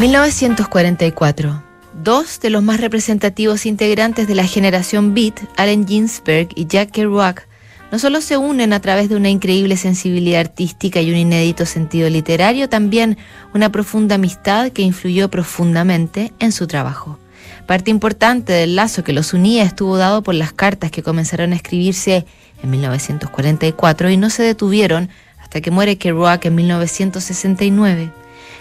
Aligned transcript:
1944. 0.00 1.62
Dos 1.92 2.40
de 2.40 2.48
los 2.48 2.62
más 2.62 2.80
representativos 2.80 3.66
integrantes 3.66 4.26
de 4.26 4.34
la 4.34 4.46
generación 4.46 5.12
Beat, 5.12 5.38
Allen 5.58 5.86
Ginsberg 5.86 6.48
y 6.54 6.66
Jack 6.66 6.92
Kerouac, 6.92 7.46
no 7.92 7.98
solo 7.98 8.22
se 8.22 8.38
unen 8.38 8.72
a 8.72 8.80
través 8.80 9.10
de 9.10 9.16
una 9.16 9.28
increíble 9.28 9.76
sensibilidad 9.76 10.40
artística 10.40 11.02
y 11.02 11.10
un 11.10 11.18
inédito 11.18 11.66
sentido 11.66 12.08
literario, 12.08 12.70
también 12.70 13.18
una 13.52 13.70
profunda 13.70 14.14
amistad 14.14 14.70
que 14.70 14.80
influyó 14.80 15.28
profundamente 15.28 16.32
en 16.38 16.52
su 16.52 16.66
trabajo. 16.66 17.18
Parte 17.66 17.90
importante 17.90 18.54
del 18.54 18.76
lazo 18.76 19.04
que 19.04 19.12
los 19.12 19.34
unía 19.34 19.64
estuvo 19.64 19.98
dado 19.98 20.22
por 20.22 20.34
las 20.34 20.54
cartas 20.54 20.90
que 20.90 21.02
comenzaron 21.02 21.52
a 21.52 21.56
escribirse 21.56 22.24
en 22.62 22.70
1944 22.70 24.08
y 24.08 24.16
no 24.16 24.30
se 24.30 24.44
detuvieron 24.44 25.10
hasta 25.42 25.60
que 25.60 25.70
muere 25.70 25.98
Kerouac 25.98 26.46
en 26.46 26.54
1969 26.54 28.19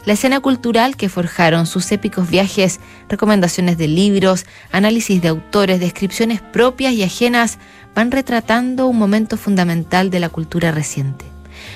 la 0.10 0.14
escena 0.14 0.40
cultural 0.40 0.98
que 0.98 1.08
forjaron 1.08 1.68
sus 1.68 1.92
épicos 1.92 2.32
viajes, 2.32 2.80
recomendaciones 3.10 3.78
de 3.78 3.88
libros, 3.88 4.48
análisis 4.72 5.22
de 5.22 5.28
autores, 5.28 5.80
descripciones 5.80 6.42
propias 6.42 6.94
y 6.94 7.04
ajenas, 7.04 7.60
van 7.94 8.10
retratando 8.10 8.88
un 8.88 8.98
momento 8.98 9.38
fundamental 9.38 10.10
de 10.10 10.20
la 10.20 10.30
cultura 10.30 10.72
reciente. 10.72 11.26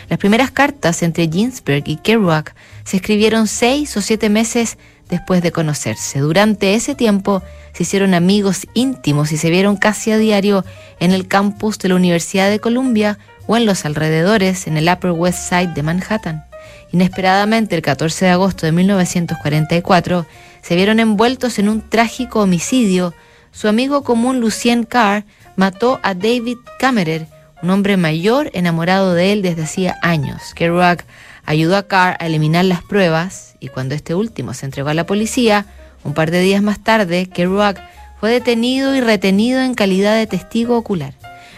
Las 0.10 0.18
primeras 0.18 0.50
cartas 0.50 1.04
entre 1.04 1.30
Ginsberg 1.30 1.84
y 1.86 1.98
Kerouac 1.98 2.56
se 2.86 2.98
escribieron 2.98 3.46
seis 3.46 3.96
o 3.98 4.02
siete 4.02 4.32
meses 4.32 4.80
después 5.10 5.44
de 5.44 5.52
conocerse. 5.52 6.18
Durante 6.18 6.74
ese 6.74 6.96
tiempo 6.96 7.44
se 7.74 7.84
hicieron 7.84 8.16
amigos 8.16 8.66
íntimos 8.74 9.32
y 9.32 9.38
se 9.38 9.52
vieron 9.52 9.78
casi 9.78 10.12
a 10.12 10.18
diario 10.18 10.66
en 11.00 11.12
el 11.12 11.28
campus 11.28 11.78
de 11.78 11.90
la 11.90 11.96
Universidad 11.98 12.50
de 12.50 12.60
Columbia 12.60 13.20
o 13.46 13.58
en 13.58 13.68
los 13.68 13.86
alrededores 13.86 14.66
en 14.66 14.78
el 14.78 14.90
Upper 14.90 15.12
West 15.12 15.50
Side 15.50 15.74
de 15.76 15.84
Manhattan. 15.84 16.46
Inesperadamente, 16.94 17.76
el 17.76 17.82
14 17.82 18.26
de 18.26 18.32
agosto 18.32 18.68
de 18.68 18.72
1944, 18.72 20.28
se 20.62 20.76
vieron 20.76 21.00
envueltos 21.00 21.58
en 21.58 21.68
un 21.68 21.82
trágico 21.82 22.42
homicidio. 22.42 23.16
Su 23.52 23.68
amigo 23.68 24.04
común 24.04 24.40
Lucien 24.40 24.84
Carr 24.84 25.26
mató 25.56 26.00
a 26.04 26.14
David 26.14 26.58
Kammerer, 26.78 27.26
un 27.64 27.72
hombre 27.72 27.98
mayor 27.98 28.52
enamorado 28.54 29.16
de 29.16 29.34
él 29.34 29.42
desde 29.42 29.64
hacía 29.64 29.98
años. 30.04 30.54
Kerouac 30.54 31.04
ayudó 31.48 31.78
a 31.78 31.88
Carr 31.88 32.16
a 32.20 32.28
eliminar 32.28 32.66
las 32.66 32.84
pruebas 32.84 33.56
y 33.60 33.70
cuando 33.70 33.96
este 33.96 34.14
último 34.14 34.54
se 34.54 34.68
entregó 34.68 34.90
a 34.90 34.94
la 34.94 35.08
policía, 35.08 35.66
un 36.04 36.14
par 36.14 36.30
de 36.30 36.42
días 36.42 36.62
más 36.62 36.84
tarde, 36.84 37.26
Kerouac 37.26 37.82
fue 38.20 38.30
detenido 38.30 38.96
y 38.96 39.02
retenido 39.02 39.62
en 39.62 39.74
calidad 39.74 40.16
de 40.16 40.28
testigo 40.28 40.78
ocular. 40.78 41.16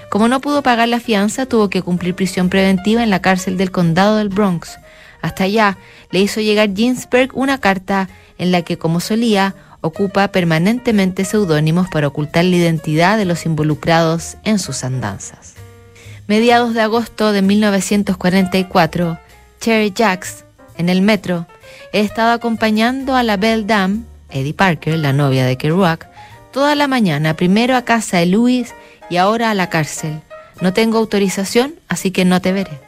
Como 0.10 0.30
no 0.30 0.40
pudo 0.40 0.64
pagar 0.64 0.88
la 0.88 1.02
fianza, 1.02 1.46
tuvo 1.46 1.70
que 1.70 1.82
cumplir 1.82 2.16
prisión 2.16 2.48
preventiva 2.48 3.04
en 3.04 3.10
la 3.10 3.22
cárcel 3.22 3.58
del 3.58 3.72
condado 3.72 4.16
del 4.16 4.30
Bronx. 4.30 4.78
Hasta 5.22 5.46
allá 5.46 5.78
le 6.12 6.20
hizo 6.20 6.42
llegar 6.42 6.74
Ginsberg 6.76 7.32
una 7.34 7.60
carta 7.60 8.10
en 8.38 8.52
la 8.52 8.62
que, 8.62 8.78
como 8.78 9.00
solía, 9.00 9.56
ocupa 9.82 10.30
permanentemente 10.30 11.26
seudónimos 11.26 11.88
para 11.90 12.08
ocultar 12.08 12.44
la 12.46 12.56
identidad 12.56 13.18
de 13.18 13.26
los 13.26 13.46
involucrados 13.46 14.38
en 14.44 14.60
sus 14.60 14.84
andanzas. 14.84 15.56
Mediados 16.28 16.74
de 16.74 16.82
agosto 16.82 17.32
de 17.32 17.44
1944, 17.44 19.20
Cherry 19.60 19.94
Jacks, 19.96 20.44
en 20.78 20.90
el 20.90 21.02
metro, 21.02 21.46
he 21.94 22.00
estado 22.00 22.32
acompañando 22.32 23.16
a 23.16 23.24
la 23.24 23.38
Belle 23.38 23.64
Dame, 23.64 24.00
Eddie 24.30 24.54
Parker, 24.54 24.98
la 24.98 25.14
novia 25.14 25.46
de 25.46 25.58
Kerouac, 25.58 26.10
toda 26.52 26.74
la 26.74 26.88
mañana, 26.88 27.36
primero 27.36 27.76
a 27.76 27.84
casa 27.84 28.18
de 28.18 28.26
Louis 28.26 28.74
y 29.10 29.18
ahora 29.18 29.52
a 29.52 29.54
la 29.54 29.70
cárcel. 29.70 30.22
No 30.62 30.74
tengo 30.74 30.98
autorización, 30.98 31.76
así 31.88 32.12
que 32.12 32.26
no 32.26 32.42
te 32.42 32.54
veré. 32.54 32.80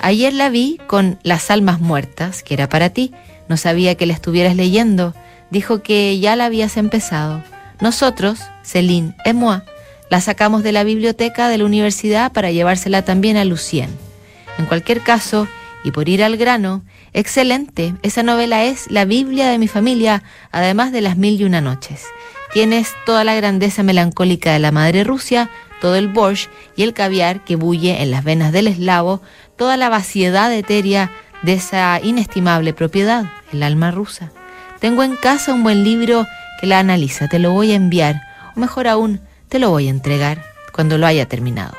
Ayer 0.00 0.32
la 0.32 0.48
vi 0.48 0.78
con 0.86 1.18
Las 1.22 1.50
Almas 1.50 1.80
Muertas, 1.80 2.42
que 2.42 2.54
era 2.54 2.68
para 2.68 2.90
ti. 2.90 3.12
No 3.48 3.56
sabía 3.56 3.96
que 3.96 4.06
la 4.06 4.12
estuvieras 4.12 4.54
leyendo. 4.54 5.14
Dijo 5.50 5.82
que 5.82 6.18
ya 6.18 6.36
la 6.36 6.46
habías 6.46 6.76
empezado. 6.76 7.42
Nosotros, 7.80 8.40
Celine 8.62 9.14
et 9.24 9.34
moi, 9.34 9.62
la 10.10 10.20
sacamos 10.20 10.62
de 10.62 10.72
la 10.72 10.84
biblioteca 10.84 11.48
de 11.48 11.58
la 11.58 11.64
universidad 11.64 12.32
para 12.32 12.50
llevársela 12.50 13.04
también 13.04 13.36
a 13.36 13.44
Lucien. 13.44 13.90
En 14.58 14.66
cualquier 14.66 15.00
caso, 15.02 15.48
y 15.84 15.90
por 15.90 16.08
ir 16.08 16.22
al 16.22 16.36
grano, 16.36 16.82
excelente, 17.12 17.94
esa 18.02 18.22
novela 18.22 18.64
es 18.64 18.90
la 18.90 19.04
Biblia 19.04 19.48
de 19.48 19.58
mi 19.58 19.68
familia, 19.68 20.22
además 20.50 20.92
de 20.92 21.00
las 21.00 21.16
mil 21.16 21.40
y 21.40 21.44
una 21.44 21.60
noches. 21.60 22.04
Tienes 22.52 22.92
toda 23.04 23.24
la 23.24 23.34
grandeza 23.34 23.82
melancólica 23.82 24.52
de 24.52 24.58
la 24.58 24.72
madre 24.72 25.04
Rusia, 25.04 25.50
todo 25.80 25.96
el 25.96 26.08
borscht 26.08 26.50
y 26.76 26.82
el 26.82 26.94
caviar 26.94 27.44
que 27.44 27.56
bulle 27.56 28.02
en 28.02 28.10
las 28.10 28.24
venas 28.24 28.52
del 28.52 28.68
eslavo, 28.68 29.22
toda 29.56 29.76
la 29.76 29.88
vaciedad 29.88 30.52
etérea 30.52 31.10
de 31.42 31.54
esa 31.54 32.00
inestimable 32.02 32.72
propiedad, 32.72 33.26
el 33.52 33.62
alma 33.62 33.90
rusa. 33.90 34.30
Tengo 34.80 35.02
en 35.02 35.16
casa 35.16 35.54
un 35.54 35.62
buen 35.62 35.84
libro 35.84 36.26
que 36.60 36.66
la 36.66 36.78
analiza, 36.78 37.28
te 37.28 37.38
lo 37.38 37.52
voy 37.52 37.72
a 37.72 37.76
enviar, 37.76 38.20
o 38.54 38.60
mejor 38.60 38.88
aún, 38.88 39.20
te 39.48 39.58
lo 39.58 39.70
voy 39.70 39.86
a 39.86 39.90
entregar 39.90 40.44
cuando 40.72 40.98
lo 40.98 41.06
haya 41.06 41.26
terminado. 41.26 41.74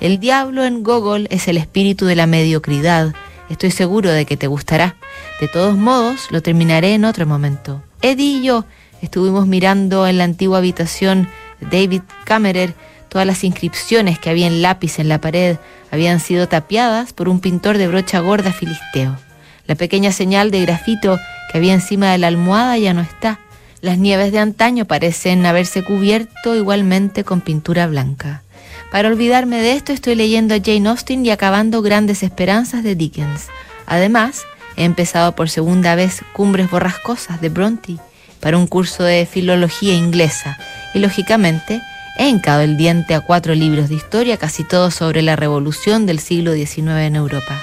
El 0.00 0.18
diablo 0.18 0.64
en 0.64 0.82
Gogol 0.82 1.28
es 1.30 1.46
el 1.46 1.56
espíritu 1.56 2.06
de 2.06 2.16
la 2.16 2.26
mediocridad, 2.26 3.14
estoy 3.48 3.70
seguro 3.70 4.10
de 4.10 4.24
que 4.24 4.36
te 4.36 4.46
gustará. 4.48 4.96
De 5.40 5.48
todos 5.48 5.76
modos, 5.76 6.28
lo 6.30 6.42
terminaré 6.42 6.94
en 6.94 7.04
otro 7.04 7.26
momento. 7.26 7.82
Eddie 8.00 8.38
y 8.38 8.42
yo 8.42 8.64
estuvimos 9.00 9.46
mirando 9.46 10.06
en 10.06 10.18
la 10.18 10.24
antigua 10.24 10.58
habitación 10.58 11.28
de 11.60 11.66
David 11.66 12.02
Kammerer 12.24 12.74
todas 13.12 13.26
las 13.26 13.44
inscripciones 13.44 14.18
que 14.18 14.30
había 14.30 14.46
en 14.46 14.62
lápiz 14.62 14.98
en 14.98 15.10
la 15.10 15.20
pared 15.20 15.58
habían 15.90 16.18
sido 16.18 16.48
tapiadas 16.48 17.12
por 17.12 17.28
un 17.28 17.40
pintor 17.40 17.76
de 17.76 17.86
brocha 17.86 18.20
gorda 18.20 18.54
filisteo. 18.54 19.18
La 19.66 19.74
pequeña 19.74 20.12
señal 20.12 20.50
de 20.50 20.62
grafito 20.62 21.20
que 21.50 21.58
había 21.58 21.74
encima 21.74 22.10
de 22.10 22.16
la 22.16 22.28
almohada 22.28 22.78
ya 22.78 22.94
no 22.94 23.02
está. 23.02 23.38
Las 23.82 23.98
nieves 23.98 24.32
de 24.32 24.38
antaño 24.38 24.86
parecen 24.86 25.44
haberse 25.44 25.84
cubierto 25.84 26.56
igualmente 26.56 27.22
con 27.22 27.42
pintura 27.42 27.86
blanca. 27.86 28.44
Para 28.90 29.08
olvidarme 29.08 29.60
de 29.60 29.72
esto 29.72 29.92
estoy 29.92 30.14
leyendo 30.14 30.54
a 30.54 30.60
Jane 30.64 30.88
Austen 30.88 31.26
y 31.26 31.30
acabando 31.30 31.82
Grandes 31.82 32.22
Esperanzas 32.22 32.82
de 32.82 32.94
Dickens. 32.94 33.48
Además, 33.84 34.44
he 34.78 34.84
empezado 34.84 35.36
por 35.36 35.50
segunda 35.50 35.96
vez 35.96 36.22
Cumbres 36.32 36.70
Borrascosas 36.70 37.42
de 37.42 37.50
Bronte 37.50 37.98
para 38.40 38.56
un 38.56 38.66
curso 38.66 39.04
de 39.04 39.26
filología 39.26 39.92
inglesa 39.92 40.56
y 40.94 41.00
lógicamente 41.00 41.82
He 42.18 42.28
hincado 42.28 42.60
el 42.60 42.76
diente 42.76 43.14
a 43.14 43.20
cuatro 43.20 43.54
libros 43.54 43.88
de 43.88 43.94
historia, 43.94 44.36
casi 44.36 44.64
todos 44.64 44.94
sobre 44.94 45.22
la 45.22 45.36
revolución 45.36 46.06
del 46.06 46.18
siglo 46.18 46.52
XIX 46.52 46.78
en 47.00 47.16
Europa. 47.16 47.60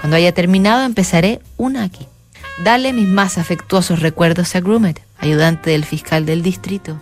Cuando 0.00 0.16
haya 0.16 0.32
terminado 0.32 0.84
empezaré 0.84 1.40
una 1.56 1.84
aquí. 1.84 2.06
Dale 2.62 2.92
mis 2.92 3.08
más 3.08 3.38
afectuosos 3.38 4.00
recuerdos 4.00 4.54
a 4.54 4.60
Grumet, 4.60 5.02
ayudante 5.18 5.70
del 5.70 5.84
fiscal 5.84 6.26
del 6.26 6.42
distrito. 6.42 7.00